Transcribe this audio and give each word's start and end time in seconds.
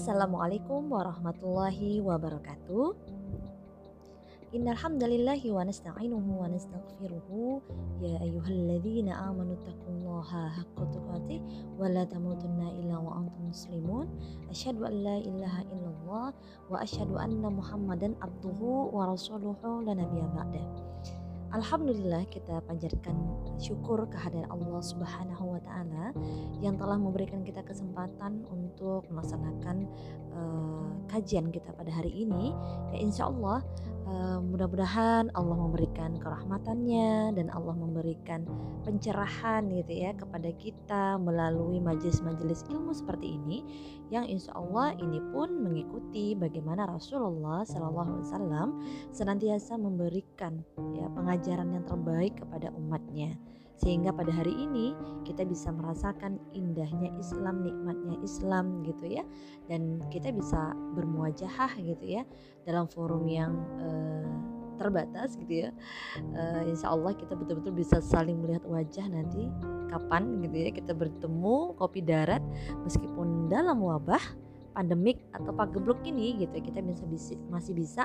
Assalamualaikum 0.00 0.88
warahmatullahi 0.88 2.00
wabarakatuh. 2.00 2.96
Innal 4.56 4.80
hamdalillahi 4.80 5.52
wa 5.52 5.60
nasta'inuhu 5.60 6.40
wa 6.40 6.48
nastaghfiruhu 6.48 7.60
ya 8.00 8.16
ayyuhalladzina 8.24 9.12
amanu 9.28 9.60
taqullaha 9.60 10.56
haqqa 10.56 10.88
tuqatih 10.88 11.44
wa 11.76 11.84
la 11.92 12.08
tamutunna 12.08 12.72
illa 12.80 12.96
wa 12.96 13.20
antum 13.20 13.52
muslimun. 13.52 14.08
Asyhadu 14.48 14.88
an 14.88 15.04
la 15.04 15.20
ilaha 15.20 15.68
illallah 15.68 16.28
wa 16.72 16.80
asyhadu 16.80 17.20
anna 17.20 17.52
Muhammadan 17.52 18.16
abduhu 18.24 18.88
wa 18.96 19.04
rasuluhu 19.04 19.84
la 19.84 20.00
nabiyya 20.00 20.32
ba'da. 20.32 20.64
Alhamdulillah 21.50 22.30
kita 22.30 22.62
panjatkan 22.62 23.18
syukur 23.58 24.06
kehadiran 24.06 24.46
Allah 24.54 24.78
Subhanahu 24.86 25.58
wa 25.58 25.60
taala 25.60 26.14
yang 26.62 26.78
telah 26.78 26.94
memberikan 26.94 27.42
kita 27.42 27.66
kesempatan 27.66 28.46
untuk 28.46 29.10
melaksanakan 29.10 29.90
uh, 30.30 30.86
kajian 31.10 31.50
kita 31.50 31.74
pada 31.74 31.90
hari 31.90 32.22
ini. 32.22 32.54
Ya 32.94 32.98
insya 33.02 33.26
Allah 33.26 33.66
mudah-mudahan 34.42 35.30
Allah 35.38 35.56
memberikan 35.56 36.18
kerahmatannya 36.18 37.38
dan 37.38 37.46
Allah 37.54 37.78
memberikan 37.78 38.42
pencerahan 38.82 39.70
gitu 39.70 39.92
ya 39.92 40.10
kepada 40.18 40.50
kita 40.58 41.14
melalui 41.22 41.78
majelis-majelis 41.78 42.66
ilmu 42.66 42.90
seperti 42.90 43.38
ini 43.38 43.62
yang 44.10 44.26
insya 44.26 44.50
Allah 44.58 44.98
ini 44.98 45.22
pun 45.30 45.62
mengikuti 45.62 46.34
bagaimana 46.34 46.90
Rasulullah 46.90 47.62
Shallallahu 47.62 48.08
Alaihi 48.10 48.26
Wasallam 48.26 48.68
senantiasa 49.14 49.78
memberikan 49.78 50.58
ya 50.98 51.06
pengajaran 51.14 51.70
yang 51.70 51.86
terbaik 51.86 52.34
kepada 52.42 52.74
umatnya 52.74 53.38
sehingga 53.80 54.12
pada 54.12 54.28
hari 54.28 54.52
ini 54.52 54.92
kita 55.24 55.48
bisa 55.48 55.72
merasakan 55.72 56.36
indahnya 56.52 57.08
Islam, 57.16 57.64
nikmatnya 57.64 58.16
Islam 58.20 58.84
gitu 58.84 59.20
ya, 59.20 59.24
dan 59.72 60.04
kita 60.12 60.30
bisa 60.36 60.76
bermuajahah 60.94 61.80
gitu 61.80 62.20
ya 62.20 62.22
dalam 62.68 62.84
forum 62.92 63.24
yang 63.24 63.56
uh, 63.80 64.28
terbatas 64.76 65.36
gitu 65.40 65.68
ya. 65.68 65.70
Uh, 66.36 66.68
insya 66.68 66.92
Allah 66.92 67.16
kita 67.16 67.32
betul-betul 67.32 67.72
bisa 67.72 68.04
saling 68.04 68.40
melihat 68.40 68.64
wajah 68.68 69.04
nanti 69.08 69.48
kapan 69.88 70.44
gitu 70.44 70.56
ya 70.56 70.70
kita 70.70 70.92
bertemu 70.94 71.74
kopi 71.76 72.00
darat 72.00 72.40
meskipun 72.86 73.50
dalam 73.50 73.82
wabah 73.82 74.22
pandemik 74.72 75.20
atau 75.34 75.50
pagebluk 75.52 75.98
ini 76.06 76.38
gitu 76.40 76.56
kita 76.62 76.80
bisa, 76.80 77.04
bisa 77.06 77.34
masih 77.50 77.74
bisa 77.74 78.04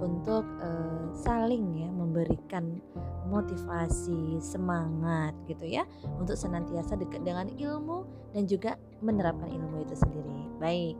untuk 0.00 0.44
uh, 0.60 1.08
saling 1.16 1.82
ya 1.82 1.88
memberikan 1.88 2.80
motivasi 3.28 4.38
semangat 4.38 5.32
gitu 5.48 5.64
ya 5.64 5.88
untuk 6.20 6.36
senantiasa 6.36 7.00
dekat 7.00 7.24
dengan 7.24 7.48
ilmu 7.56 8.04
dan 8.36 8.44
juga 8.44 8.76
menerapkan 9.00 9.48
ilmu 9.48 9.82
itu 9.88 9.96
sendiri. 9.96 10.36
Baik 10.60 10.96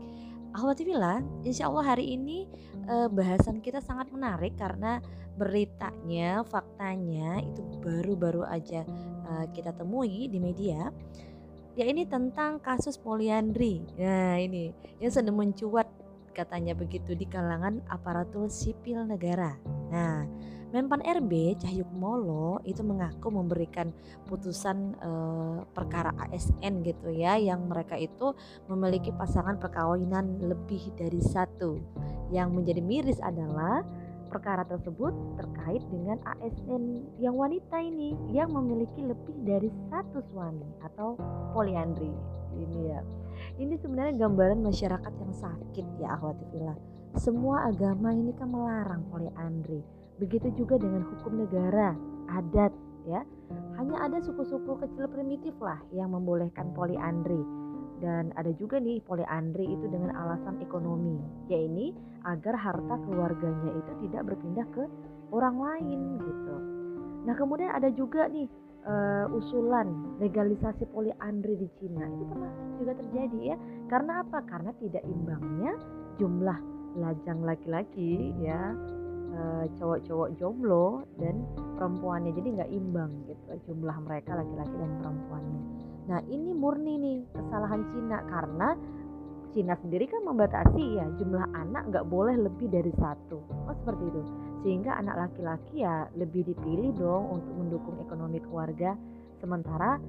Alhamdulillah, 0.53 1.25
insya 1.49 1.65
Allah 1.65 1.97
hari 1.97 2.13
ini 2.13 2.45
uh, 2.85 3.09
bahasan 3.09 3.65
kita 3.65 3.81
sangat 3.81 4.13
menarik 4.13 4.53
karena 4.61 5.01
beritanya, 5.41 6.45
faktanya 6.45 7.41
itu 7.41 7.65
baru-baru 7.81 8.45
aja 8.45 8.85
uh, 9.33 9.49
kita 9.57 9.73
temui 9.73 10.29
di 10.29 10.37
media 10.37 10.93
ya 11.73 11.85
ini 11.89 12.05
tentang 12.05 12.61
kasus 12.61 13.01
poliandri. 13.01 13.85
Nah, 13.97 14.37
ini 14.37 14.73
yang 15.01 15.13
sedang 15.13 15.37
mencuat 15.39 15.89
katanya 16.33 16.73
begitu 16.73 17.13
di 17.13 17.29
kalangan 17.29 17.85
aparatur 17.89 18.49
sipil 18.49 19.05
negara. 19.05 19.57
Nah, 19.93 20.25
Menpan 20.73 21.05
RB 21.05 21.61
Cahyokumolo 21.61 22.65
itu 22.65 22.81
mengaku 22.81 23.29
memberikan 23.29 23.93
putusan 24.25 24.97
eh, 25.05 25.59
perkara 25.69 26.17
ASN 26.17 26.81
gitu 26.81 27.13
ya 27.13 27.37
yang 27.37 27.69
mereka 27.69 28.01
itu 28.01 28.33
memiliki 28.73 29.13
pasangan 29.13 29.61
perkawinan 29.61 30.41
lebih 30.41 30.97
dari 30.97 31.21
satu. 31.21 31.77
Yang 32.33 32.49
menjadi 32.57 32.81
miris 32.81 33.21
adalah 33.21 33.85
perkara 34.33 34.65
tersebut 34.65 35.13
terkait 35.37 35.85
dengan 35.93 36.17
ASN 36.25 37.05
yang 37.21 37.37
wanita 37.37 37.77
ini 37.77 38.17
yang 38.33 38.49
memiliki 38.49 39.05
lebih 39.05 39.37
dari 39.45 39.69
satu 39.93 40.25
suami 40.33 40.65
atau 40.81 41.21
poliandri. 41.53 42.09
Ini 42.57 42.81
ya. 42.89 43.01
Ini 43.61 43.77
sebenarnya 43.77 44.17
gambaran 44.25 44.65
masyarakat 44.65 45.13
yang 45.21 45.33
sakit 45.37 45.87
ya 46.01 46.17
akhwati 46.17 46.45
fillah 46.53 46.77
semua 47.21 47.69
agama 47.69 48.09
ini 48.17 48.33
kan 48.33 48.49
melarang 48.49 49.05
poliandri. 49.13 49.85
Begitu 50.17 50.49
juga 50.57 50.81
dengan 50.81 51.05
hukum 51.05 51.45
negara 51.45 51.93
adat 52.33 52.73
ya. 53.05 53.21
Hanya 53.77 54.09
ada 54.09 54.19
suku-suku 54.25 54.81
kecil 54.81 55.05
primitif 55.13 55.53
lah 55.61 55.77
yang 55.93 56.17
membolehkan 56.17 56.73
poliandri 56.73 57.45
dan 58.03 58.35
ada 58.35 58.51
juga 58.59 58.83
nih 58.83 58.99
poliandri 59.07 59.63
itu 59.63 59.87
dengan 59.87 60.11
alasan 60.19 60.59
ekonomi 60.59 61.23
ya 61.47 61.55
ini 61.55 61.95
agar 62.27 62.59
harta 62.59 62.99
keluarganya 63.07 63.71
itu 63.79 63.93
tidak 64.05 64.27
berpindah 64.27 64.67
ke 64.75 64.85
orang 65.31 65.57
lain 65.57 66.19
gitu. 66.19 66.55
Nah 67.23 67.35
kemudian 67.39 67.71
ada 67.71 67.89
juga 67.95 68.27
nih 68.27 68.51
uh, 68.83 69.31
usulan 69.31 70.19
legalisasi 70.19 70.91
poliandri 70.91 71.55
di 71.55 71.69
Cina. 71.79 72.03
Itu 72.11 72.25
pernah 72.27 72.53
juga 72.83 72.93
terjadi 72.99 73.39
ya. 73.55 73.57
Karena 73.87 74.27
apa? 74.27 74.39
Karena 74.51 74.75
tidak 74.83 75.07
imbangnya 75.07 75.73
jumlah 76.19 76.59
lajang 76.99 77.41
laki-laki 77.47 78.35
ya 78.43 78.75
uh, 79.39 79.65
cowok-cowok 79.79 80.29
jomblo 80.43 81.07
dan 81.23 81.47
perempuannya. 81.79 82.35
Jadi 82.35 82.49
nggak 82.59 82.71
imbang 82.75 83.11
gitu 83.31 83.47
jumlah 83.71 83.97
mereka 84.03 84.35
laki-laki 84.35 84.75
dan 84.75 84.91
perempuannya 84.99 85.82
Nah 86.11 86.21
ini 86.27 86.51
murni 86.51 86.99
nih 86.99 87.19
kesalahan 87.31 87.83
Cina 87.95 88.19
karena 88.27 88.69
Cina 89.53 89.77
sendiri 89.85 90.09
kan 90.09 90.25
membatasi 90.25 90.97
ya 90.97 91.07
jumlah 91.21 91.45
anak 91.53 91.93
nggak 91.93 92.09
boleh 92.09 92.41
lebih 92.41 92.73
dari 92.73 92.93
satu. 92.97 93.39
Oh 93.69 93.75
seperti 93.85 94.09
itu. 94.09 94.23
Sehingga 94.65 94.97
anak 94.97 95.29
laki-laki 95.29 95.85
ya 95.85 96.09
lebih 96.17 96.49
dipilih 96.49 96.97
dong 96.97 97.41
untuk 97.41 97.53
mendukung 97.61 97.97
ekonomi 98.01 98.41
keluarga. 98.41 98.97
Sementara 99.45 100.01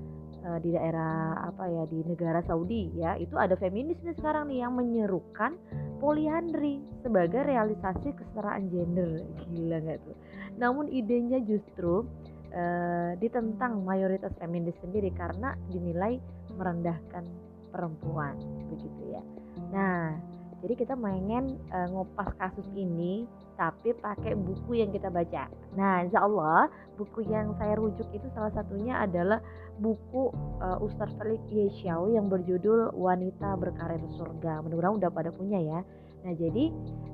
uh, 0.48 0.60
di 0.64 0.72
daerah 0.72 1.44
apa 1.44 1.68
ya 1.68 1.84
di 1.92 2.00
negara 2.08 2.40
Saudi 2.48 2.88
ya 2.96 3.20
itu 3.20 3.36
ada 3.36 3.60
feminis 3.60 4.00
nih 4.00 4.16
sekarang 4.16 4.48
nih 4.48 4.64
yang 4.64 4.80
menyerukan 4.80 5.60
poliandri 6.00 6.80
sebagai 7.04 7.44
realisasi 7.44 8.16
kesetaraan 8.16 8.72
gender. 8.72 9.28
Gila 9.52 9.78
nggak 9.84 10.00
tuh? 10.08 10.16
Namun 10.56 10.88
idenya 10.88 11.44
justru 11.44 12.08
uh, 12.54 13.12
ditentang 13.18 13.82
mayoritas 13.84 14.32
feminis 14.38 14.78
sendiri 14.80 15.10
karena 15.14 15.58
dinilai 15.74 16.22
merendahkan 16.54 17.26
perempuan 17.74 18.38
begitu 18.70 19.02
ya. 19.10 19.24
Nah, 19.74 20.14
jadi 20.62 20.74
kita 20.80 20.94
pengen 20.96 21.60
uh, 21.74 21.88
ngopas 21.92 22.32
kasus 22.38 22.66
ini 22.78 23.26
tapi 23.54 23.94
pakai 23.94 24.34
buku 24.34 24.82
yang 24.82 24.90
kita 24.90 25.14
baca. 25.14 25.46
Nah, 25.78 26.06
insya 26.06 26.26
Allah 26.26 26.70
buku 26.98 27.26
yang 27.30 27.54
saya 27.62 27.78
rujuk 27.78 28.06
itu 28.14 28.26
salah 28.34 28.50
satunya 28.54 28.98
adalah 29.02 29.42
buku 29.78 30.34
uh, 30.62 30.78
Ustaz 30.82 31.14
Felix 31.18 31.42
Yeshaw 31.54 32.10
yang 32.10 32.30
berjudul 32.30 32.94
Wanita 32.98 33.58
Berkarir 33.58 34.02
Surga. 34.18 34.62
Mudah-mudahan 34.66 34.98
udah 35.02 35.12
pada 35.14 35.30
punya 35.34 35.60
ya. 35.62 35.80
Nah, 36.24 36.34
jadi 36.34 36.72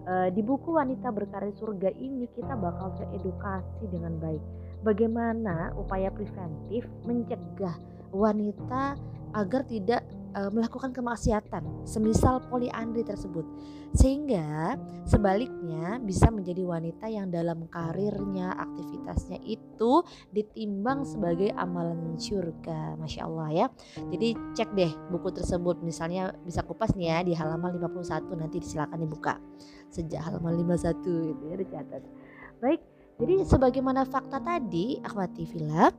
uh, 0.07 0.29
di 0.31 0.41
buku 0.45 0.75
Wanita 0.75 1.11
Berkarir 1.11 1.55
Surga 1.59 1.91
ini 1.97 2.29
kita 2.37 2.55
bakal 2.55 2.95
teredukasi 3.01 3.83
dengan 3.91 4.15
baik 4.21 4.43
bagaimana 4.83 5.75
upaya 5.75 6.09
preventif 6.11 6.87
mencegah 7.03 7.75
wanita 8.09 8.97
agar 9.37 9.61
tidak 9.69 10.01
e, 10.33 10.41
melakukan 10.49 10.89
kemaksiatan 10.89 11.85
semisal 11.85 12.41
poliandri 12.49 13.05
tersebut? 13.05 13.45
Sehingga 13.93 14.77
sebaliknya 15.05 15.97
bisa 16.01 16.29
menjadi 16.29 16.61
wanita 16.65 17.05
yang 17.09 17.29
dalam 17.29 17.65
karirnya 17.69 18.53
aktivitasnya 18.57 19.41
itu 19.45 20.05
ditimbang 20.33 21.05
sebagai 21.05 21.53
amalan 21.57 22.17
surga 22.17 22.97
Masya 22.97 23.21
Allah 23.25 23.49
ya. 23.53 23.67
Jadi 24.09 24.37
cek 24.57 24.69
deh 24.77 24.91
buku 25.09 25.29
tersebut 25.33 25.81
misalnya 25.81 26.33
bisa 26.45 26.61
kupas 26.65 26.93
nih 26.93 27.09
ya 27.13 27.17
di 27.25 27.33
halaman 27.33 27.77
51 27.77 28.29
nanti 28.37 28.57
silakan 28.61 29.01
dibuka. 29.01 29.37
Sejak 29.89 30.21
halaman 30.21 30.65
51 30.65 31.33
gitu 31.33 31.43
ya 31.49 31.55
dicatat. 31.57 32.03
Baik 32.61 32.98
jadi 33.19 33.43
sebagaimana 33.43 34.07
fakta 34.07 34.39
tadi, 34.39 34.95
akhwati 35.03 35.43
Villa, 35.51 35.91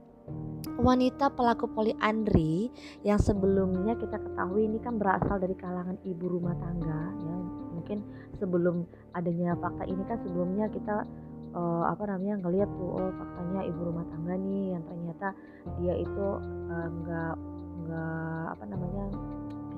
wanita 0.80 1.28
pelaku 1.36 1.68
poliandri 1.68 2.72
yang 3.04 3.20
sebelumnya 3.20 3.92
kita 4.00 4.16
ketahui 4.16 4.64
ini 4.64 4.80
kan 4.80 4.96
berasal 4.96 5.36
dari 5.36 5.52
kalangan 5.52 6.00
ibu 6.08 6.24
rumah 6.32 6.56
tangga 6.56 7.12
ya. 7.20 7.36
Mungkin 7.76 7.98
sebelum 8.40 8.88
adanya 9.12 9.52
fakta 9.60 9.84
ini 9.84 10.00
kan 10.08 10.16
sebelumnya 10.24 10.72
kita 10.72 11.04
uh, 11.52 11.84
apa 11.92 12.08
namanya 12.08 12.40
ngelihat 12.40 12.72
tuh 12.72 12.88
oh 12.88 13.12
faktanya 13.12 13.68
ibu 13.68 13.80
rumah 13.84 14.06
tangga 14.08 14.34
nih 14.40 14.80
yang 14.80 14.84
ternyata 14.88 15.28
dia 15.76 15.94
itu 16.00 16.26
enggak 16.72 17.36
uh, 17.36 17.76
enggak 17.84 18.44
apa 18.56 18.64
namanya 18.64 19.04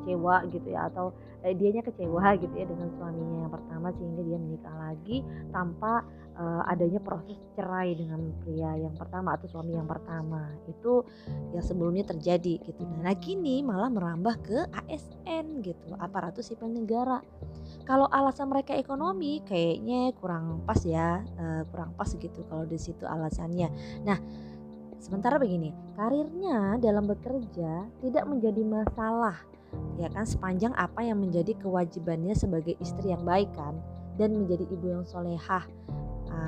kecewa 0.03 0.35
gitu 0.51 0.69
ya 0.71 0.91
atau 0.91 1.15
eh, 1.47 1.55
dianya 1.55 1.83
kecewa 1.87 2.35
gitu 2.39 2.55
ya 2.55 2.67
dengan 2.67 2.91
suaminya 2.99 3.47
yang 3.47 3.53
pertama 3.55 3.89
sehingga 3.99 4.23
dia 4.27 4.39
menikah 4.39 4.75
lagi 4.75 5.23
tanpa 5.55 6.03
uh, 6.37 6.63
adanya 6.69 7.01
proses 7.03 7.37
cerai 7.57 7.97
dengan 7.97 8.33
pria 8.45 8.77
yang 8.77 8.95
pertama 8.97 9.37
atau 9.37 9.49
suami 9.49 9.77
yang 9.77 9.89
pertama. 9.89 10.53
Itu 10.69 11.07
yang 11.53 11.65
sebelumnya 11.65 12.05
terjadi 12.09 12.61
gitu. 12.63 12.83
Nah 13.01 13.15
kini 13.19 13.65
malah 13.65 13.89
merambah 13.89 14.35
ke 14.45 14.59
ASN 14.87 15.65
gitu. 15.65 15.97
Aparatus 15.99 16.53
sipil 16.53 16.71
negara. 16.71 17.21
Kalau 17.83 18.07
alasan 18.09 18.53
mereka 18.53 18.77
ekonomi 18.77 19.43
kayaknya 19.43 20.13
kurang 20.19 20.63
pas 20.63 20.79
ya 20.85 21.25
uh, 21.41 21.63
kurang 21.73 21.97
pas 21.99 22.09
gitu 22.09 22.41
kalau 22.47 22.65
di 22.69 22.79
situ 22.79 23.05
alasannya. 23.05 23.69
Nah 24.05 24.21
Sementara 25.03 25.35
begini, 25.35 25.75
karirnya 25.99 26.79
dalam 26.79 27.11
bekerja 27.11 27.91
tidak 28.07 28.23
menjadi 28.23 28.63
masalah 28.63 29.35
ya 29.97 30.09
kan 30.13 30.25
sepanjang 30.25 30.73
apa 30.77 31.01
yang 31.05 31.21
menjadi 31.21 31.57
kewajibannya 31.61 32.37
sebagai 32.37 32.77
istri 32.81 33.13
yang 33.13 33.25
baik 33.25 33.49
kan 33.57 33.77
dan 34.21 34.37
menjadi 34.37 34.69
ibu 34.69 34.87
yang 34.93 35.05
solehah 35.09 35.65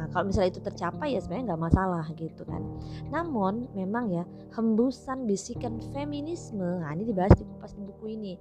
Nah, 0.05 0.12
kalau 0.12 0.29
misalnya 0.29 0.53
itu 0.53 0.61
tercapai 0.61 1.17
ya 1.17 1.21
sebenarnya 1.25 1.56
nggak 1.56 1.65
masalah 1.65 2.05
gitu 2.12 2.45
kan. 2.45 2.61
Namun 3.09 3.73
memang 3.73 4.12
ya 4.12 4.29
hembusan 4.53 5.25
bisikan 5.25 5.81
feminisme, 5.97 6.61
nah 6.61 6.93
ini 6.93 7.09
dibahas 7.09 7.33
di 7.41 7.49
kupas 7.49 7.73
di 7.73 7.89
buku 7.89 8.12
ini. 8.12 8.37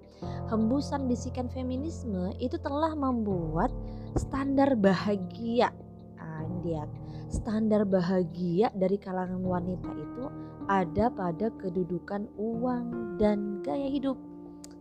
Hembusan 0.52 1.08
bisikan 1.08 1.48
feminisme 1.48 2.36
itu 2.44 2.60
telah 2.60 2.92
membuat 3.00 3.72
standar 4.20 4.76
bahagia. 4.76 5.72
Nah, 6.20 6.44
dia 6.60 6.84
standar 7.32 7.88
bahagia 7.88 8.68
dari 8.76 9.00
kalangan 9.00 9.40
wanita 9.40 9.88
itu 9.96 10.28
ada 10.68 11.08
pada 11.16 11.48
kedudukan 11.64 12.28
uang 12.36 13.16
dan 13.24 13.64
gaya 13.64 13.88
hidup. 13.88 14.20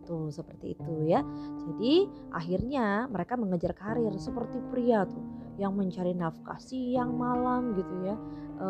Tuh 0.02 0.34
seperti 0.34 0.74
itu 0.74 1.06
ya. 1.06 1.22
Jadi 1.62 2.10
akhirnya 2.34 3.06
mereka 3.06 3.38
mengejar 3.38 3.70
karir 3.70 4.10
seperti 4.18 4.58
pria 4.66 5.06
tuh 5.06 5.41
yang 5.62 5.78
mencari 5.78 6.10
nafkah 6.12 6.58
siang 6.58 7.14
malam 7.14 7.78
gitu 7.78 7.94
ya. 8.02 8.16
E, 8.58 8.68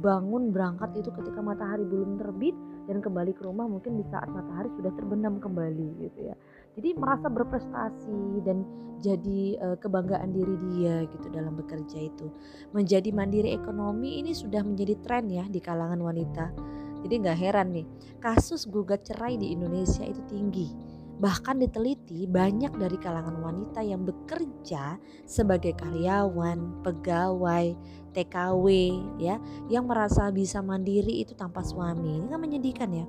bangun 0.00 0.48
berangkat 0.50 0.96
itu 0.96 1.12
ketika 1.12 1.44
matahari 1.44 1.84
belum 1.84 2.16
terbit 2.16 2.56
dan 2.88 3.04
kembali 3.04 3.36
ke 3.36 3.44
rumah 3.44 3.68
mungkin 3.68 4.00
di 4.00 4.04
saat 4.08 4.26
matahari 4.32 4.72
sudah 4.80 4.90
terbenam 4.96 5.36
kembali 5.38 5.88
gitu 6.00 6.32
ya. 6.32 6.34
Jadi 6.80 6.96
merasa 6.96 7.28
berprestasi 7.28 8.40
dan 8.42 8.64
jadi 9.00 9.56
uh, 9.58 9.76
kebanggaan 9.80 10.30
diri 10.30 10.54
dia 10.70 11.08
gitu 11.08 11.26
dalam 11.32 11.56
bekerja 11.56 11.98
itu. 12.04 12.28
Menjadi 12.76 13.10
mandiri 13.10 13.56
ekonomi 13.56 14.20
ini 14.20 14.36
sudah 14.36 14.60
menjadi 14.60 14.94
tren 15.00 15.30
ya 15.32 15.48
di 15.48 15.58
kalangan 15.58 15.98
wanita. 15.98 16.52
Jadi 17.00 17.14
nggak 17.24 17.38
heran 17.40 17.68
nih 17.72 17.86
kasus 18.20 18.68
gugat 18.68 19.08
cerai 19.08 19.40
di 19.40 19.56
Indonesia 19.56 20.04
itu 20.04 20.20
tinggi 20.28 20.68
bahkan 21.20 21.60
diteliti 21.60 22.24
banyak 22.24 22.72
dari 22.80 22.96
kalangan 22.96 23.36
wanita 23.44 23.84
yang 23.84 24.08
bekerja 24.08 24.96
sebagai 25.28 25.76
karyawan, 25.76 26.80
pegawai, 26.80 27.76
TKW 28.16 28.66
ya 29.20 29.36
yang 29.68 29.84
merasa 29.84 30.32
bisa 30.32 30.64
mandiri 30.64 31.20
itu 31.20 31.36
tanpa 31.36 31.60
suami. 31.60 32.24
Ini 32.24 32.26
kan 32.32 32.40
menyedihkan 32.40 32.90
ya. 32.90 33.06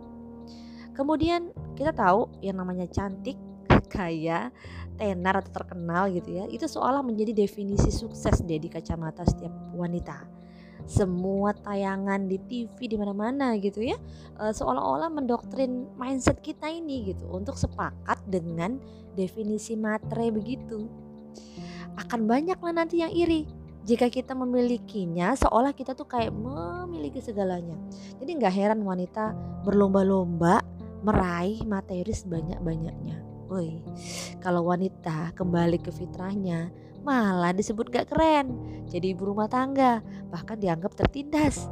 Kemudian 0.91 1.55
kita 1.79 1.95
tahu 1.95 2.27
yang 2.43 2.59
namanya 2.59 2.85
cantik 2.91 3.39
kaya, 3.95 4.51
tenar 4.99 5.39
atau 5.39 5.63
terkenal 5.63 6.11
gitu 6.11 6.35
ya, 6.35 6.45
itu 6.51 6.67
seolah 6.67 6.99
menjadi 6.99 7.31
definisi 7.47 7.89
sukses 7.89 8.43
deh 8.43 8.59
di 8.59 8.67
kacamata 8.67 9.23
setiap 9.23 9.55
wanita. 9.71 10.40
Semua 10.89 11.55
tayangan 11.55 12.27
di 12.27 12.37
TV 12.45 12.89
di 12.91 12.95
mana-mana 12.99 13.55
gitu 13.57 13.81
ya, 13.81 13.97
e, 14.39 14.51
seolah-olah 14.51 15.09
mendoktrin 15.13 15.87
mindset 15.95 16.41
kita 16.43 16.67
ini 16.67 17.13
gitu 17.13 17.29
untuk 17.31 17.55
sepakat 17.55 18.19
dengan 18.27 18.81
definisi 19.15 19.77
matre 19.79 20.31
begitu. 20.31 20.89
Akan 21.99 22.27
banyak 22.27 22.59
lah 22.59 22.73
nanti 22.75 23.03
yang 23.03 23.11
iri 23.11 23.47
jika 23.81 24.13
kita 24.13 24.37
memilikinya 24.37 25.33
seolah 25.33 25.73
kita 25.73 25.97
tuh 25.97 26.05
kayak 26.05 26.33
memiliki 26.33 27.17
segalanya. 27.17 27.75
Jadi 28.21 28.31
nggak 28.37 28.53
heran 28.53 28.81
wanita 28.85 29.33
berlomba-lomba 29.65 30.61
meraih 31.01 31.65
materi 31.65 32.13
sebanyak-banyaknya. 32.13 33.17
Woi, 33.51 33.83
kalau 34.39 34.71
wanita 34.71 35.35
kembali 35.35 35.83
ke 35.83 35.91
fitrahnya 35.91 36.71
malah 37.01 37.51
disebut 37.53 37.89
gak 37.89 38.09
keren. 38.13 38.53
Jadi 38.89 39.15
ibu 39.15 39.31
rumah 39.31 39.47
tangga, 39.47 40.03
bahkan 40.29 40.59
dianggap 40.59 40.93
tertindas. 40.97 41.69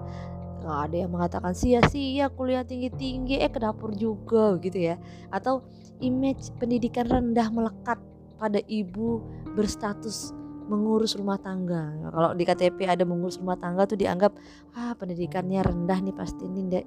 Gak 0.59 0.91
ada 0.91 0.95
yang 0.95 1.11
mengatakan 1.11 1.55
sia-sia 1.55 2.27
kuliah 2.31 2.63
tinggi-tinggi, 2.63 3.39
eh 3.39 3.51
ke 3.51 3.59
dapur 3.61 3.95
juga 3.95 4.59
gitu 4.59 4.75
ya. 4.75 4.95
Atau 5.31 5.63
image 5.99 6.51
pendidikan 6.59 7.07
rendah 7.07 7.47
melekat 7.51 7.99
pada 8.39 8.59
ibu 8.67 9.19
berstatus 9.53 10.31
mengurus 10.69 11.17
rumah 11.17 11.41
tangga. 11.41 11.91
Kalau 12.13 12.31
di 12.37 12.43
KTP 12.45 12.85
ada 12.85 13.03
mengurus 13.03 13.41
rumah 13.41 13.57
tangga 13.57 13.89
tuh 13.89 13.97
dianggap 13.97 14.37
ah 14.77 14.93
pendidikannya 14.93 15.65
rendah 15.65 15.97
nih 15.97 16.13
pasti 16.13 16.45
ini 16.45 16.69
dek 16.69 16.85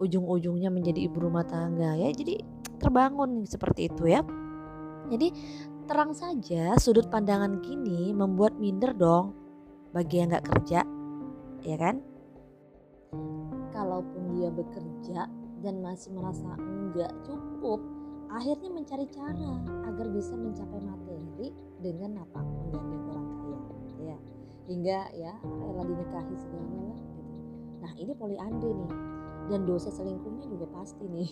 ujung-ujungnya 0.00 0.72
menjadi 0.72 1.04
ibu 1.04 1.28
rumah 1.28 1.44
tangga 1.44 1.94
ya. 2.00 2.08
Jadi 2.08 2.40
terbangun 2.80 3.44
seperti 3.44 3.92
itu 3.92 4.08
ya. 4.08 4.24
Jadi 5.12 5.28
terang 5.90 6.14
saja 6.14 6.78
sudut 6.78 7.10
pandangan 7.10 7.58
kini 7.66 8.14
membuat 8.14 8.54
minder 8.62 8.94
dong 8.94 9.34
bagi 9.90 10.22
yang 10.22 10.30
nggak 10.30 10.46
kerja, 10.46 10.86
ya 11.66 11.76
kan? 11.82 11.98
Kalaupun 13.74 14.38
dia 14.38 14.54
bekerja 14.54 15.26
dan 15.66 15.82
masih 15.82 16.14
merasa 16.14 16.54
enggak 16.62 17.10
cukup, 17.26 17.82
akhirnya 18.30 18.70
mencari 18.70 19.02
cara 19.10 19.58
agar 19.90 20.06
bisa 20.14 20.38
mencapai 20.38 20.78
materi 20.78 21.50
dengan 21.82 22.22
apa 22.22 22.38
menggandeng 22.38 23.04
orang 23.10 23.28
kaya, 23.34 23.60
ya 24.14 24.18
hingga 24.70 24.98
ya 25.18 25.34
rela 25.42 25.82
dinikahi 25.90 26.34
segalanya 26.38 26.82
lah 26.86 27.00
gitu. 27.02 27.22
Nah 27.82 27.92
ini 27.98 28.12
poliandri 28.14 28.70
nih 28.78 28.92
dan 29.50 29.66
dosa 29.66 29.90
selingkuhnya 29.90 30.46
juga 30.46 30.70
pasti 30.70 31.04
nih. 31.10 31.30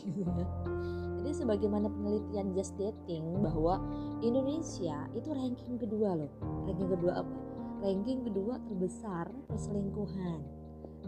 Jadi 1.22 1.32
sebagaimana 1.32 1.86
penelitian 1.86 2.50
Just 2.52 2.74
Dating 2.74 3.38
bahwa 3.38 3.78
Indonesia 4.20 5.06
itu 5.14 5.30
ranking 5.30 5.78
kedua 5.78 6.18
loh. 6.18 6.30
Ranking 6.66 6.90
kedua 6.98 7.12
apa? 7.22 7.36
Ranking 7.78 8.20
kedua 8.26 8.58
terbesar 8.66 9.30
perselingkuhan. 9.46 10.42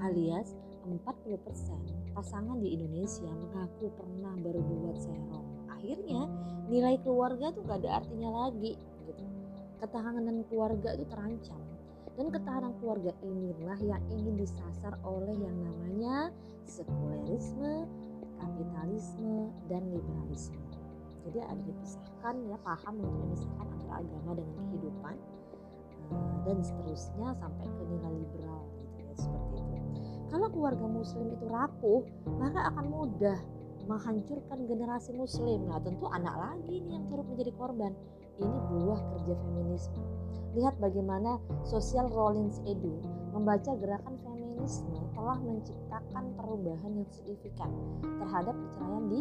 Alias 0.00 0.54
40% 0.86 2.14
pasangan 2.14 2.56
di 2.62 2.72
Indonesia 2.72 3.28
mengaku 3.28 3.90
pernah 3.98 4.32
berbuat 4.38 4.96
serong. 4.96 5.46
Akhirnya 5.68 6.30
nilai 6.70 6.96
keluarga 7.02 7.50
tuh 7.50 7.66
gak 7.66 7.82
ada 7.84 8.00
artinya 8.00 8.46
lagi 8.46 8.78
gitu. 8.78 9.24
Ketahanan 9.82 10.46
keluarga 10.46 10.94
itu 10.94 11.04
terancam 11.10 11.69
dan 12.20 12.28
ketahanan 12.36 12.76
keluarga 12.84 13.16
inilah 13.24 13.80
yang 13.80 14.02
ingin 14.12 14.36
disasar 14.36 14.92
oleh 15.08 15.32
yang 15.40 15.56
namanya 15.56 16.28
sekulerisme, 16.68 17.88
kapitalisme 18.36 19.48
dan 19.72 19.88
liberalisme. 19.88 20.60
Jadi 21.24 21.40
ada 21.40 21.62
dipisahkan 21.64 22.34
ya 22.44 22.60
paham 22.60 23.00
untuk 23.00 23.16
memisahkan 23.24 23.66
antara 23.72 24.04
agama 24.04 24.30
dengan 24.36 24.56
kehidupan 24.68 25.14
uh, 26.12 26.36
dan 26.44 26.60
seterusnya 26.60 27.28
sampai 27.40 27.64
ke 27.64 27.82
nilai 27.88 28.12
liberal 28.12 28.68
gitu 28.68 29.00
ya 29.00 29.14
seperti 29.16 29.54
itu. 29.56 29.76
Kalau 30.28 30.48
keluarga 30.52 30.86
muslim 30.92 31.26
itu 31.32 31.46
rapuh, 31.48 32.04
maka 32.36 32.68
akan 32.68 32.84
mudah 32.84 33.40
menghancurkan 33.88 34.68
generasi 34.68 35.16
muslim. 35.16 35.72
Nah, 35.72 35.80
tentu 35.80 36.04
anak 36.12 36.36
lagi 36.36 36.84
nih 36.84 37.00
yang 37.00 37.08
turut 37.08 37.24
menjadi 37.32 37.52
korban. 37.56 37.96
Ini 38.40 38.58
buah 38.72 39.00
kerja 39.14 39.34
feminisme. 39.36 40.00
Lihat 40.56 40.80
bagaimana 40.80 41.38
Social 41.62 42.08
Rollins 42.10 42.58
Edu 42.66 43.04
membaca 43.30 43.76
gerakan 43.78 44.16
feminisme 44.24 44.98
telah 45.14 45.38
menciptakan 45.38 46.24
perubahan 46.34 46.92
yang 46.98 47.08
signifikan 47.12 47.70
terhadap 48.02 48.56
perceraian 48.56 49.04
di 49.06 49.20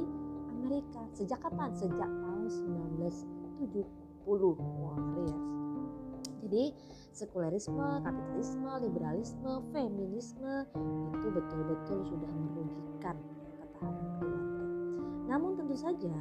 Amerika. 0.56 1.02
Sejak 1.14 1.40
kapan? 1.44 1.70
Sejak 1.76 2.08
tahun 2.08 2.48
1970. 2.48 3.84
Wah, 4.26 4.98
ngeri 4.98 5.28
ya. 5.28 5.40
Jadi 6.40 6.64
sekulerisme, 7.12 8.02
kapitalisme, 8.02 8.72
liberalisme, 8.80 9.54
feminisme 9.76 10.66
itu 11.14 11.28
betul-betul 11.36 12.00
sudah 12.08 12.32
merugikan 12.32 13.16
ketahanan 13.60 14.08
keluarga. 14.18 14.64
Namun 15.30 15.52
tentu 15.60 15.76
saja 15.76 16.16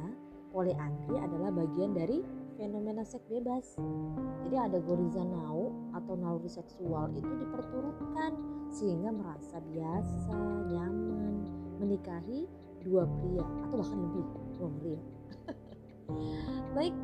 poliandri 0.51 1.17
adalah 1.17 1.49
bagian 1.55 1.95
dari 1.95 2.19
fenomena 2.59 3.07
seks 3.07 3.23
bebas. 3.31 3.79
Jadi 4.43 4.55
ada 4.59 4.77
goriza 4.83 5.23
nau 5.23 5.71
atau 5.95 6.19
naluri 6.19 6.51
seksual 6.51 7.07
itu 7.15 7.31
diperturutkan 7.39 8.35
sehingga 8.67 9.15
merasa 9.15 9.63
biasa, 9.71 10.35
nyaman 10.67 11.47
menikahi 11.79 12.43
dua 12.83 13.07
pria 13.07 13.47
atau 13.63 13.75
bahkan 13.79 13.99
lebih. 14.03 14.25
Wah 14.59 14.71
pria. 14.83 15.01
Baik, 16.75 16.95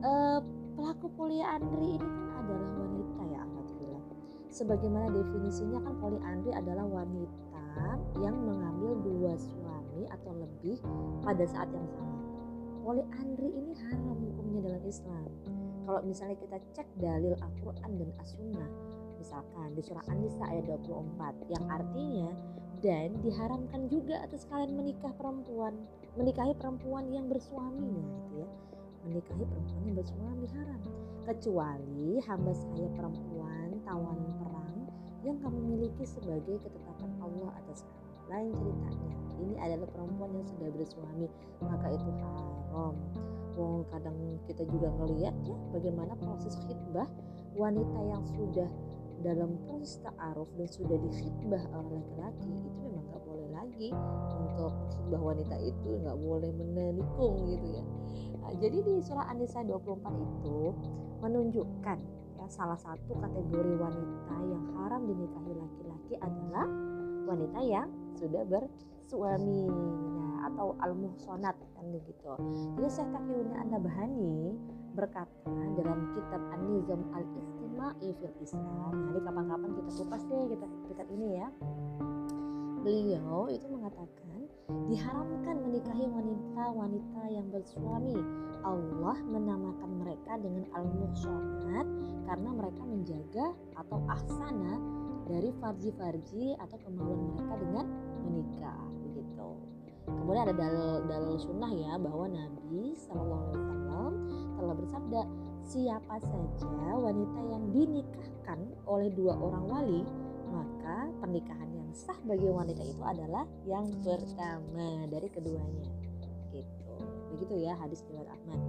eh, 0.00 0.40
pelaku 0.72 1.06
poliandri 1.20 2.00
ini 2.00 2.08
kan 2.08 2.32
adalah 2.40 2.68
wanita 2.80 3.22
ya 3.28 3.38
alhamdulillah. 3.44 4.02
Sebagaimana 4.48 5.06
definisinya 5.12 5.78
kan 5.84 5.94
poliandri 6.00 6.50
adalah 6.56 6.88
wanita 6.88 7.44
yang 8.22 8.36
mengambil 8.40 8.96
dua 9.04 9.34
suami 9.36 10.06
atau 10.08 10.32
lebih 10.32 10.78
pada 11.26 11.42
saat 11.44 11.66
yang 11.74 11.86
sama 11.90 12.13
poliandri 12.84 13.48
ini 13.48 13.72
haram 13.88 14.12
hukumnya 14.20 14.60
dalam 14.68 14.84
Islam. 14.84 15.24
Kalau 15.88 16.00
misalnya 16.04 16.36
kita 16.36 16.56
cek 16.76 16.88
dalil 17.00 17.32
Al-Quran 17.40 17.90
dan 17.96 18.10
As-Sunnah 18.20 18.70
misalkan 19.16 19.72
di 19.72 19.80
surah 19.80 20.04
An-Nisa 20.12 20.44
ayat 20.44 20.68
24 20.84 21.48
yang 21.48 21.64
artinya 21.72 22.28
dan 22.84 23.16
diharamkan 23.24 23.88
juga 23.88 24.20
atas 24.20 24.44
kalian 24.52 24.76
menikah 24.76 25.16
perempuan 25.16 25.72
menikahi 26.20 26.52
perempuan 26.60 27.08
yang 27.08 27.24
bersuami 27.24 27.88
nah 27.88 28.04
itu 28.04 28.44
ya. 28.44 28.48
Menikahi 29.08 29.44
perempuan 29.48 29.82
yang 29.88 29.96
bersuami 29.96 30.46
haram. 30.52 30.82
Kecuali 31.24 32.08
hamba 32.28 32.52
saya 32.52 32.88
perempuan 32.92 33.68
tawan 33.88 34.20
perang 34.36 34.76
yang 35.24 35.40
kamu 35.40 35.60
miliki 35.72 36.04
sebagai 36.04 36.60
ketetapan 36.60 37.12
Allah 37.24 37.52
atas 37.64 37.80
kamu. 37.88 38.12
Lain 38.28 38.52
ceritanya 38.56 39.23
ini 39.40 39.54
adalah 39.58 39.88
perempuan 39.90 40.30
yang 40.34 40.46
sudah 40.46 40.68
bersuami 40.74 41.26
maka 41.62 41.86
itu 41.90 42.10
haram. 42.20 42.94
Wong 43.54 43.86
kadang 43.94 44.18
kita 44.50 44.66
juga 44.66 44.90
ngelihat 44.98 45.34
ya 45.46 45.56
bagaimana 45.70 46.12
proses 46.18 46.58
khidbah 46.66 47.06
wanita 47.54 48.00
yang 48.02 48.22
sudah 48.34 48.68
dalam 49.22 49.54
proses 49.70 50.02
ta'aruf 50.02 50.50
dan 50.58 50.66
sudah 50.66 50.98
dikhidbah 50.98 51.62
oleh 51.70 52.02
laki-laki 52.02 52.50
itu 52.50 52.70
memang 52.82 53.04
nggak 53.08 53.22
boleh 53.22 53.48
lagi 53.54 53.88
untuk 54.34 54.72
khidbah 54.90 55.22
wanita 55.22 55.56
itu 55.62 55.90
nggak 56.02 56.18
boleh 56.18 56.50
menikung 56.50 57.46
gitu 57.46 57.68
ya. 57.78 57.84
Nah, 58.42 58.52
jadi 58.58 58.78
di 58.82 58.94
surah 59.00 59.30
An-Nisa 59.30 59.62
24 59.64 60.04
itu 60.18 60.58
menunjukkan 61.22 61.98
ya 62.36 62.46
salah 62.50 62.76
satu 62.76 63.16
kategori 63.16 63.72
wanita 63.78 64.36
yang 64.44 64.64
haram 64.76 65.08
dinikahi 65.08 65.52
laki-laki 65.56 66.14
adalah 66.20 66.66
wanita 67.24 67.60
yang 67.64 67.88
sudah 68.18 68.44
bersuami 69.14 69.70
nah, 70.18 70.50
atau 70.50 70.74
al-muhsonat 70.82 71.54
kan 71.54 71.86
gitu. 71.94 72.34
Jadi 72.74 72.88
Syekh 72.90 73.08
Taqiyuddin 73.14 73.54
An-Nabhani 73.54 74.58
berkata 74.98 75.54
dalam 75.78 76.10
kitab 76.18 76.42
An-Nizam 76.50 76.98
Al-Istima'i 77.14 78.10
fil 78.18 78.34
Islam. 78.42 78.90
Jadi 78.90 79.18
kapan-kapan 79.22 79.70
kita 79.78 79.90
kupas 80.02 80.22
deh 80.26 80.42
kitab, 80.50 80.70
kitab 80.90 81.06
ini 81.14 81.28
ya. 81.38 81.48
Beliau 82.82 83.46
itu 83.54 83.66
mengatakan 83.70 84.50
diharamkan 84.90 85.56
menikahi 85.62 86.10
wanita-wanita 86.10 87.22
yang 87.30 87.46
bersuami. 87.54 88.18
Allah 88.66 89.16
menamakan 89.30 89.90
mereka 90.02 90.42
dengan 90.42 90.66
al-muhsanat 90.74 91.86
karena 92.26 92.50
mereka 92.50 92.82
menjaga 92.82 93.46
atau 93.78 94.02
ahsana 94.10 94.74
dari 95.30 95.54
farji-farji 95.62 96.58
atau 96.58 96.76
kemaluan 96.82 97.30
mereka 97.30 97.54
dengan 97.62 97.86
menikah 98.26 99.03
begitu. 99.24 99.48
Kemudian 100.04 100.42
ada 100.44 100.54
dalil 100.54 100.90
dalil 101.08 101.36
sunnah 101.40 101.72
ya 101.72 101.96
bahwa 101.96 102.28
Nabi 102.28 102.92
Wasallam 102.92 104.12
telah 104.60 104.74
bersabda 104.76 105.20
siapa 105.64 106.16
saja 106.20 106.88
wanita 106.92 107.40
yang 107.48 107.64
dinikahkan 107.72 108.60
oleh 108.84 109.08
dua 109.16 109.32
orang 109.32 109.64
wali 109.64 110.00
maka 110.52 111.10
pernikahan 111.18 111.66
yang 111.72 111.90
sah 111.96 112.16
bagi 112.28 112.46
wanita 112.46 112.84
itu 112.84 113.02
adalah 113.02 113.48
yang 113.66 113.88
pertama 114.04 115.08
dari 115.08 115.28
keduanya. 115.32 115.90
Gitu. 116.52 116.94
Begitu 117.34 117.66
ya 117.66 117.74
hadis 117.74 118.06
riwayat 118.06 118.30
Ahmad. 118.30 118.60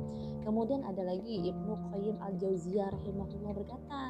Kemudian 0.42 0.82
ada 0.82 1.06
lagi 1.06 1.52
Ibnu 1.54 1.74
Qayyim 1.94 2.18
al 2.24 2.34
Jauziyah 2.42 2.90
rahimahullah 2.90 3.54
berkata 3.54 4.02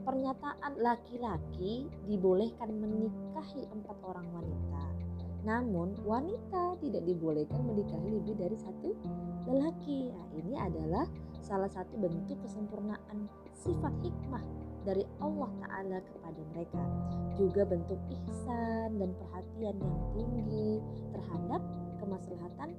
pernyataan 0.00 0.72
laki-laki 0.80 1.84
dibolehkan 2.08 2.72
menikahi 2.72 3.68
empat 3.68 3.96
orang 4.00 4.24
wanita 4.32 4.79
namun 5.42 5.96
wanita 6.04 6.76
tidak 6.84 7.02
dibolehkan 7.08 7.60
menikahi 7.64 8.08
lebih 8.12 8.34
dari 8.36 8.56
satu 8.60 8.92
lelaki. 9.48 10.12
Nah, 10.12 10.28
ini 10.36 10.54
adalah 10.60 11.06
salah 11.40 11.70
satu 11.72 11.96
bentuk 11.96 12.36
kesempurnaan 12.44 13.26
sifat 13.56 13.92
hikmah 14.04 14.44
dari 14.84 15.04
Allah 15.20 15.50
Ta'ala 15.60 15.98
kepada 16.00 16.40
mereka. 16.52 16.82
Juga 17.36 17.62
bentuk 17.68 18.00
ihsan 18.08 18.96
dan 19.00 19.10
perhatian 19.16 19.76
yang 19.76 19.98
tinggi 20.16 20.80
terhadap 21.12 21.60
kemaslahatan 22.00 22.76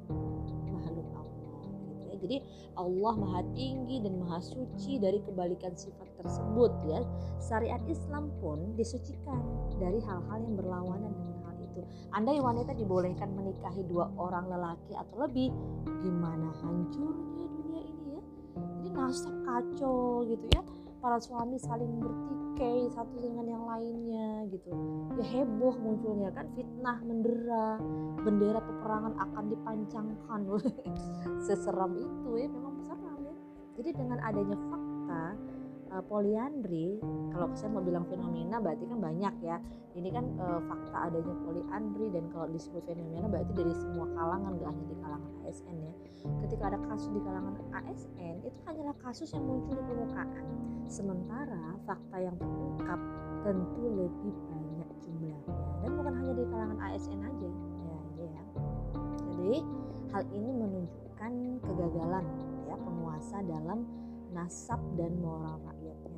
makhluk 0.74 1.08
Allah. 1.14 1.62
Gitu 1.94 2.04
ya. 2.06 2.16
Jadi 2.22 2.38
Allah 2.78 3.14
maha 3.18 3.42
tinggi 3.54 4.02
dan 4.02 4.18
maha 4.22 4.42
suci 4.42 4.98
dari 4.98 5.22
kebalikan 5.22 5.74
sifat 5.78 6.10
tersebut 6.22 6.72
ya. 6.90 7.02
Syariat 7.42 7.82
Islam 7.90 8.34
pun 8.42 8.74
disucikan 8.78 9.42
dari 9.78 10.02
hal-hal 10.02 10.40
yang 10.42 10.56
berlawanan 10.58 11.14
dengan 11.14 11.41
itu. 11.82 11.88
Andai 12.14 12.38
wanita 12.38 12.78
dibolehkan 12.78 13.34
menikahi 13.34 13.82
dua 13.90 14.08
orang 14.16 14.46
lelaki 14.48 14.94
atau 14.94 15.26
lebih, 15.26 15.50
gimana 16.06 16.54
hancurnya 16.62 17.46
dunia 17.50 17.82
ini 17.82 18.06
ya? 18.14 18.22
Jadi 18.56 18.90
nasab 18.94 19.36
kacau 19.42 20.24
gitu 20.30 20.46
ya. 20.54 20.62
Para 21.02 21.18
suami 21.18 21.58
saling 21.58 21.98
bertikai 21.98 22.86
satu 22.94 23.18
dengan 23.18 23.50
yang 23.50 23.66
lainnya 23.66 24.46
gitu. 24.54 24.70
Ya 25.18 25.26
heboh 25.26 25.74
munculnya 25.82 26.30
kan 26.30 26.46
fitnah 26.54 27.02
mendera, 27.02 27.82
bendera 28.22 28.62
peperangan 28.62 29.18
akan 29.18 29.44
dipancangkan. 29.50 30.40
Seseram 31.50 31.98
itu 31.98 32.30
ya 32.38 32.48
memang 32.54 32.78
seram 32.86 33.18
ya. 33.26 33.34
Jadi 33.82 33.90
dengan 33.98 34.22
adanya 34.22 34.54
fakta 34.70 35.26
uh, 35.92 36.04
poliandri 36.08 36.98
kalau 37.36 37.52
saya 37.54 37.70
mau 37.76 37.84
bilang 37.84 38.08
fenomena 38.08 38.58
berarti 38.64 38.88
kan 38.88 39.00
banyak 39.00 39.36
ya. 39.44 39.58
Ini 39.92 40.10
kan 40.16 40.26
uh, 40.40 40.60
fakta 40.72 41.12
adanya 41.12 41.36
poliandri 41.44 42.08
dan 42.16 42.32
kalau 42.32 42.48
disebut 42.48 42.84
fenomena 42.88 43.28
berarti 43.28 43.52
dari 43.52 43.74
semua 43.76 44.08
kalangan 44.16 44.56
gak 44.56 44.72
hanya 44.72 44.86
di 44.88 44.98
kalangan 45.04 45.32
ASN 45.44 45.78
ya. 45.84 45.94
Ketika 46.48 46.64
ada 46.72 46.80
kasus 46.88 47.10
di 47.12 47.22
kalangan 47.22 47.56
ASN 47.76 48.36
itu 48.48 48.58
hanyalah 48.64 48.96
kasus 49.04 49.30
yang 49.36 49.44
muncul 49.44 49.76
di 49.76 49.84
permukaan. 49.84 50.46
Sementara 50.88 51.76
fakta 51.84 52.18
yang 52.20 52.36
terungkap 52.40 53.00
tentu 53.44 53.84
lebih 53.92 54.36
banyak 54.48 54.90
jumlahnya. 55.04 55.56
Dan 55.84 55.92
bukan 56.00 56.14
hanya 56.14 56.34
di 56.36 56.44
kalangan 56.48 56.80
ASN 56.80 57.20
aja 57.26 57.50
ya, 58.22 58.30
ya. 58.30 58.44
jadi 59.34 59.56
hal 60.14 60.24
ini 60.30 60.52
menunjukkan 60.54 61.32
kegagalan 61.64 62.26
ya 62.70 62.76
penguasa 62.78 63.38
dalam 63.48 63.88
nasab 64.32 64.80
dan 64.96 65.12
moral 65.20 65.60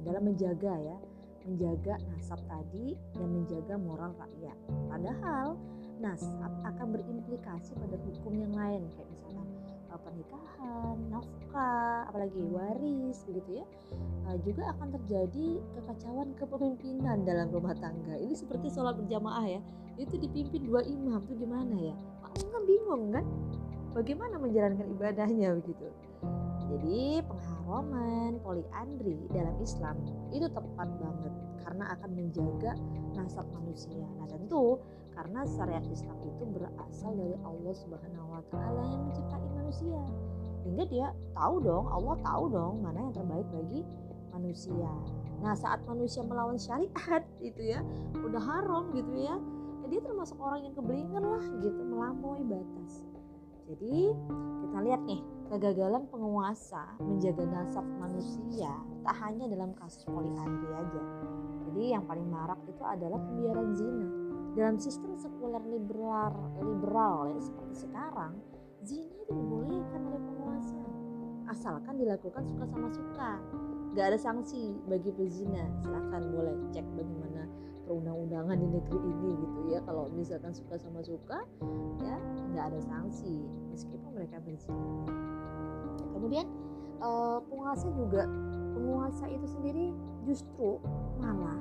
dalam 0.04 0.24
menjaga 0.28 0.74
ya 0.78 0.98
menjaga 1.44 2.00
nasab 2.08 2.40
tadi 2.48 2.96
dan 3.16 3.28
menjaga 3.28 3.76
moral 3.76 4.12
rakyat. 4.16 4.58
Padahal 4.88 5.60
nasab 6.00 6.52
akan 6.64 6.88
berimplikasi 6.96 7.76
pada 7.76 7.96
hukum 8.00 8.34
yang 8.40 8.54
lain 8.56 8.88
kayak 8.96 9.08
misalnya 9.12 9.44
uh, 9.92 10.00
pernikahan 10.00 10.96
nafkah 11.12 12.08
apalagi 12.12 12.42
waris 12.48 13.28
begitu 13.28 13.64
ya. 13.64 13.66
Uh, 14.24 14.40
juga 14.48 14.72
akan 14.72 14.96
terjadi 15.00 15.60
kekacauan 15.76 16.32
kepemimpinan 16.40 17.28
dalam 17.28 17.52
rumah 17.52 17.76
tangga. 17.76 18.16
Ini 18.16 18.34
seperti 18.36 18.72
sholat 18.72 18.96
berjamaah 18.96 19.48
ya 19.48 19.62
itu 20.00 20.18
dipimpin 20.18 20.66
dua 20.66 20.82
imam 20.88 21.22
tuh 21.28 21.38
gimana 21.38 21.76
ya? 21.78 21.96
Kan 22.34 22.64
bingung 22.66 23.14
kan? 23.14 23.26
Bagaimana 23.94 24.42
menjalankan 24.42 24.90
ibadahnya 24.90 25.54
begitu 25.62 25.86
jadi 26.74 27.22
pengharaman 27.30 28.42
poliandri 28.42 29.30
dalam 29.30 29.54
Islam 29.62 29.96
itu 30.34 30.50
tepat 30.50 30.90
banget 30.98 31.34
karena 31.62 31.86
akan 31.94 32.10
menjaga 32.18 32.74
nasab 33.14 33.46
manusia. 33.54 34.02
Nah 34.18 34.26
tentu 34.26 34.82
karena 35.14 35.46
syariat 35.46 35.86
Islam 35.86 36.18
itu 36.26 36.44
berasal 36.50 37.14
dari 37.14 37.38
Allah 37.46 37.74
Subhanahu 37.78 38.28
Wa 38.34 38.44
Taala 38.50 38.84
yang 38.90 39.02
menciptai 39.06 39.48
manusia, 39.54 40.02
hingga 40.66 40.84
dia 40.90 41.08
tahu 41.38 41.62
dong, 41.62 41.86
Allah 41.94 42.16
tahu 42.26 42.44
dong 42.50 42.74
mana 42.82 43.00
yang 43.06 43.14
terbaik 43.14 43.48
bagi 43.54 43.86
manusia. 44.34 44.90
Nah 45.46 45.54
saat 45.54 45.86
manusia 45.86 46.26
melawan 46.26 46.58
syariat 46.58 47.22
itu 47.54 47.62
ya 47.62 47.86
udah 48.18 48.42
haram 48.42 48.90
gitu 48.98 49.14
ya, 49.14 49.38
dia 49.94 50.02
termasuk 50.02 50.42
orang 50.42 50.66
yang 50.66 50.74
keblinger 50.74 51.22
lah 51.22 51.46
gitu 51.62 51.82
melampaui 51.86 52.42
batas. 52.50 53.06
Jadi 53.70 54.12
kita 54.66 54.78
lihat 54.84 55.02
nih 55.06 55.22
kegagalan 55.52 56.04
penguasa 56.08 56.96
menjaga 57.00 57.44
nasab 57.48 57.86
manusia 58.00 58.72
tak 59.04 59.16
hanya 59.24 59.50
dalam 59.52 59.72
kasus 59.76 60.04
poliandri 60.08 60.72
aja. 60.72 61.04
Jadi 61.68 61.84
yang 61.96 62.04
paling 62.06 62.28
marak 62.28 62.60
itu 62.70 62.84
adalah 62.84 63.20
pembiaran 63.20 63.74
zina. 63.76 64.08
Dalam 64.54 64.78
sistem 64.78 65.18
sekuler 65.18 65.64
liberal, 65.66 66.34
liberal 66.62 67.34
ya 67.34 67.42
seperti 67.42 67.90
sekarang, 67.90 68.38
zina 68.86 69.10
itu 69.10 69.34
dibolehkan 69.34 70.02
oleh 70.08 70.22
penguasa 70.22 70.82
asalkan 71.50 72.00
dilakukan 72.00 72.44
suka 72.48 72.66
sama 72.70 72.90
suka. 72.94 73.32
Gak 73.94 74.06
ada 74.10 74.18
sanksi 74.18 74.74
bagi 74.90 75.14
pezina. 75.14 75.70
Silahkan 75.86 76.22
boleh 76.34 76.56
cek 76.74 76.86
bagaimana 76.98 77.46
perundang-undangan 77.86 78.58
di 78.58 78.68
negeri 78.74 79.00
ini 79.00 79.30
gitu 79.44 79.60
ya 79.70 79.80
kalau 79.84 80.08
misalkan 80.16 80.56
suka 80.56 80.80
sama 80.80 81.04
suka 81.04 81.44
ya 82.02 82.13
nggak 82.54 82.66
ada 82.74 82.80
sanksi 82.86 83.50
meskipun 83.74 84.10
mereka 84.14 84.38
berzina 84.46 85.10
kemudian 86.14 86.46
uh, 87.02 87.42
penguasa 87.50 87.90
juga 87.98 88.30
penguasa 88.74 89.26
itu 89.30 89.48
sendiri 89.50 89.86
justru 90.26 90.80
malah 91.20 91.60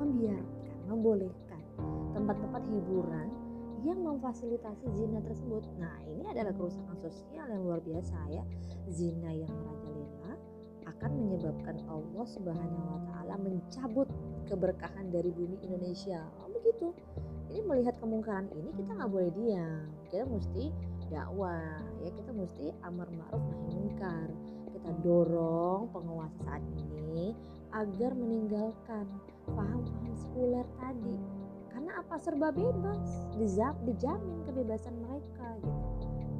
membiarkan 0.00 0.60
membolehkan 0.90 1.62
tempat-tempat 2.10 2.66
hiburan 2.66 3.30
yang 3.86 4.02
memfasilitasi 4.04 4.84
zina 4.92 5.22
tersebut. 5.24 5.64
Nah, 5.80 5.94
ini 6.04 6.28
adalah 6.28 6.52
kerusakan 6.52 6.98
sosial 7.00 7.46
yang 7.48 7.62
luar 7.64 7.80
biasa 7.80 8.18
ya. 8.28 8.44
Zina 8.90 9.30
yang 9.32 9.48
merajalela 9.48 10.36
akan 10.84 11.10
menyebabkan 11.16 11.76
Allah 11.88 12.26
Subhanahu 12.28 12.84
wa 12.90 13.00
taala 13.08 13.34
mencabut 13.40 14.10
keberkahan 14.50 15.08
dari 15.08 15.30
bumi 15.32 15.56
Indonesia. 15.64 16.20
Oh, 16.44 16.50
begitu. 16.52 16.92
Ini 17.50 17.66
melihat 17.66 17.98
kemungkaran 17.98 18.46
ini 18.54 18.70
kita 18.78 18.94
nggak 18.94 19.10
boleh 19.10 19.30
diam. 19.34 19.90
Kita 20.06 20.22
mesti 20.22 20.70
dakwah 21.10 21.82
ya, 21.98 22.10
kita 22.14 22.30
mesti 22.30 22.70
amar 22.86 23.10
ma'ruf 23.10 23.42
nahi 23.42 23.66
munkar. 23.74 24.28
Kita 24.70 24.90
dorong 25.02 25.90
penguasa 25.90 26.38
saat 26.46 26.62
ini 26.78 27.34
agar 27.74 28.14
meninggalkan 28.14 29.06
paham-paham 29.50 30.14
sekuler 30.14 30.66
tadi. 30.78 31.18
Karena 31.74 31.90
apa? 31.98 32.14
Serba 32.22 32.54
bebas. 32.54 33.10
Dijam, 33.34 33.74
dijamin 33.82 34.46
kebebasan 34.46 34.94
mereka 35.02 35.58
gitu. 35.58 35.86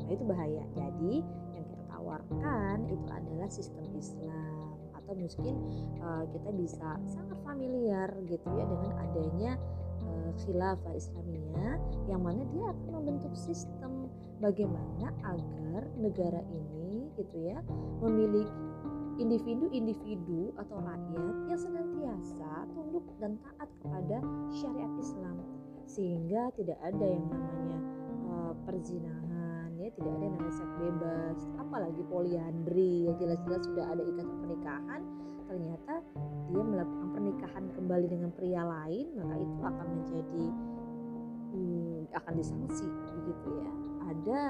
Nah 0.07 0.11
itu 0.15 0.25
bahaya. 0.31 0.63
Jadi 0.79 1.15
yang 1.59 1.65
kita 1.67 1.85
tawarkan 1.91 2.77
itu 2.87 3.07
adalah 3.11 3.49
sistem 3.51 3.87
Islam. 3.99 4.79
Atau 4.95 5.19
mungkin 5.19 5.55
uh, 5.99 6.23
kita 6.31 6.51
bisa 6.55 6.89
sangat 7.11 7.39
familiar 7.43 8.15
gitu 8.31 8.47
ya 8.55 8.63
dengan 8.63 8.93
adanya 9.03 9.53
khilafah 10.39 10.95
Islamiyah 10.95 11.77
yang 12.07 12.23
mana 12.23 12.43
dia 12.55 12.71
akan 12.71 12.91
membentuk 13.03 13.35
sistem 13.35 14.11
bagaimana 14.41 15.13
agar 15.27 15.87
negara 16.01 16.41
ini 16.51 17.11
gitu 17.19 17.37
ya 17.45 17.61
memiliki 18.01 18.51
individu-individu 19.21 20.57
atau 20.57 20.81
rakyat 20.81 21.35
yang 21.53 21.61
senantiasa 21.61 22.65
tunduk 22.73 23.05
dan 23.21 23.37
taat 23.45 23.69
kepada 23.85 24.19
syariat 24.49 24.93
Islam. 24.97 25.37
Sehingga 25.85 26.49
tidak 26.57 26.81
ada 26.81 27.05
yang 27.05 27.29
namanya 27.29 27.79
uh, 28.33 28.53
perzinahan 28.65 29.31
ya 29.81 29.89
tidak 29.97 30.13
ada 30.13 30.25
yang 30.25 30.37
namanya 30.37 30.55
seks 30.55 30.75
bebas 30.77 31.39
apalagi 31.57 32.03
poliandri 32.13 33.09
ya 33.09 33.13
jelas-jelas 33.17 33.63
sudah 33.65 33.87
ada 33.89 34.03
ikatan 34.05 34.37
pernikahan 34.45 35.01
ternyata 35.51 35.95
dia 36.55 36.63
melakukan 36.63 37.09
pernikahan 37.11 37.65
kembali 37.75 38.07
dengan 38.07 38.31
pria 38.31 38.63
lain 38.63 39.07
maka 39.19 39.35
itu 39.35 39.59
akan 39.67 39.87
menjadi 39.99 40.45
hmm, 41.51 41.99
akan 42.15 42.33
disanksi 42.39 42.87
begitu 43.19 43.49
ya. 43.59 43.73
Ada 44.15 44.43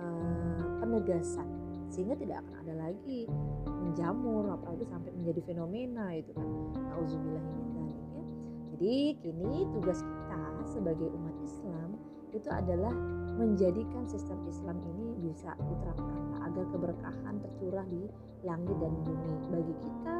uh, 0.00 0.64
penegasan 0.80 1.48
sehingga 1.92 2.16
tidak 2.16 2.40
akan 2.48 2.54
ada 2.64 2.74
lagi 2.88 3.28
menjamur 3.68 4.48
apalagi 4.56 4.88
sampai 4.88 5.12
menjadi 5.12 5.40
fenomena 5.44 6.16
itu 6.16 6.32
kan. 6.32 6.48
Auzubillah 6.96 7.44
ya. 7.44 8.24
Jadi 8.72 8.96
kini 9.20 9.68
tugas 9.76 10.00
kita 10.00 10.42
sebagai 10.64 11.12
umat 11.12 11.36
Islam 11.44 12.00
itu 12.32 12.48
adalah 12.48 12.92
menjadikan 13.36 14.04
sistem 14.04 14.36
Islam 14.48 14.76
ini 14.92 15.32
bisa 15.32 15.56
diterapkan 15.56 16.20
agar 16.44 16.64
keberkahan 16.68 17.34
tercurah 17.40 17.86
di 17.88 18.04
langit 18.44 18.76
dan 18.76 18.92
bumi 19.06 19.34
bagi 19.48 19.74
kita, 19.80 20.16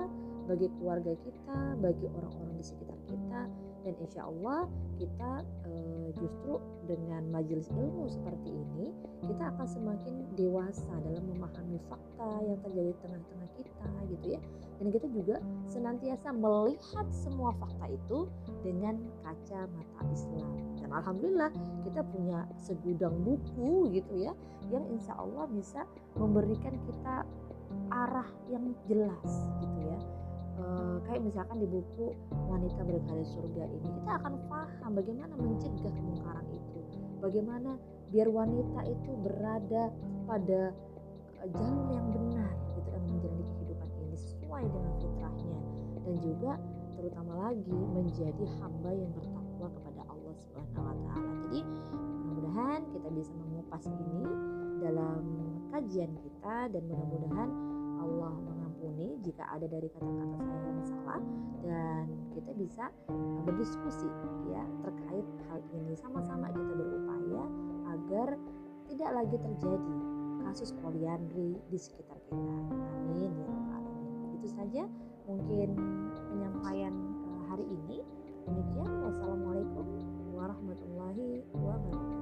bagi 0.48 0.66
keluarga 0.78 1.12
kita, 1.20 1.58
bagi 1.82 2.06
orang-orang 2.08 2.54
di 2.56 2.64
sekitar 2.64 2.98
kita. 3.10 3.42
Dan 3.82 3.98
insya 3.98 4.30
Allah 4.30 4.70
kita 4.94 5.42
e, 5.66 5.72
justru 6.14 6.62
dengan 6.86 7.26
majelis 7.34 7.66
ilmu 7.74 8.06
seperti 8.06 8.54
ini 8.54 8.94
kita 9.26 9.50
akan 9.50 9.66
semakin 9.66 10.14
dewasa 10.38 10.94
dalam 11.02 11.26
memahami 11.26 11.82
fakta 11.90 12.30
yang 12.46 12.62
terjadi 12.62 12.94
di 12.94 12.98
tengah-tengah 13.02 13.50
kita 13.58 13.88
gitu 14.14 14.26
ya. 14.38 14.40
Dan 14.78 14.86
kita 14.94 15.06
juga 15.10 15.36
senantiasa 15.66 16.30
melihat 16.30 17.06
semua 17.10 17.50
fakta 17.58 17.90
itu 17.90 18.30
dengan 18.62 19.02
kaca 19.26 19.66
mata 19.74 20.00
Islam 20.14 20.51
dan 20.92 21.00
alhamdulillah 21.00 21.50
kita 21.88 22.04
punya 22.04 22.44
segudang 22.60 23.16
buku 23.24 23.88
gitu 23.96 24.12
ya 24.28 24.36
yang 24.68 24.84
insya 24.92 25.16
Allah 25.16 25.48
bisa 25.48 25.88
memberikan 26.20 26.76
kita 26.84 27.24
arah 27.88 28.28
yang 28.52 28.76
jelas 28.84 29.30
gitu 29.64 29.80
ya. 29.88 29.98
Eh, 30.60 30.96
kayak 31.08 31.24
misalkan 31.24 31.64
di 31.64 31.68
buku 31.72 32.12
wanita 32.28 32.84
berkali 32.84 33.24
surga 33.24 33.72
ini 33.72 33.88
kita 33.88 34.20
akan 34.20 34.36
paham 34.52 34.90
bagaimana 34.92 35.32
mencegah 35.32 35.88
kemungkaran 35.96 36.44
itu. 36.52 36.78
Bagaimana 37.24 37.80
biar 38.12 38.28
wanita 38.28 38.84
itu 38.84 39.10
berada 39.24 39.88
pada 40.28 40.76
uh, 41.40 41.48
jalur 41.48 41.88
yang 41.88 42.06
benar 42.12 42.52
gitu 42.76 42.88
kan 42.92 43.02
menjalani 43.08 43.44
kehidupan 43.56 43.88
ini 43.96 44.16
sesuai 44.20 44.64
dengan 44.68 44.92
fitrahnya. 45.00 45.58
Dan 46.04 46.14
juga 46.20 46.52
terutama 47.00 47.32
lagi 47.48 47.80
menjadi 47.96 48.44
hamba 48.60 48.90
yang 48.92 49.12
Allah 49.16 49.31
Subhanahu 50.52 50.84
wa 50.84 50.96
taala. 51.08 51.32
Jadi 51.48 51.60
mudah-mudahan 51.64 52.80
kita 52.92 53.08
bisa 53.16 53.32
mengupas 53.32 53.84
ini 53.88 54.22
dalam 54.82 55.20
kajian 55.72 56.12
kita 56.20 56.56
dan 56.68 56.82
mudah-mudahan 56.84 57.50
Allah 58.02 58.34
mengampuni 58.34 59.16
jika 59.24 59.46
ada 59.48 59.64
dari 59.70 59.88
kata-kata 59.88 60.36
saya 60.42 60.60
yang 60.68 60.82
salah 60.84 61.22
dan 61.62 62.04
kita 62.34 62.50
bisa 62.58 62.84
uh, 63.08 63.38
berdiskusi 63.46 64.10
ya 64.50 64.64
terkait 64.82 65.26
hal 65.48 65.60
ini 65.72 65.94
sama-sama 65.96 66.50
kita 66.50 66.72
berupaya 66.76 67.42
agar 67.94 68.28
tidak 68.90 69.10
lagi 69.14 69.36
terjadi 69.38 69.96
kasus 70.42 70.74
poliandri 70.82 71.56
di 71.70 71.78
sekitar 71.78 72.18
kita. 72.28 72.54
Amin 73.08 73.32
ya 73.32 73.54
alamin. 73.72 74.36
Itu 74.36 74.48
saja 74.50 74.84
mungkin 75.24 75.68
penyampaian 76.28 76.92
uh, 77.24 77.42
hari 77.48 77.64
ini. 77.64 78.04
Demikian 78.42 78.90
wassalamualaikum 79.06 79.86
warahmatullahi 80.42 81.46
wabarakatuh. 81.54 82.21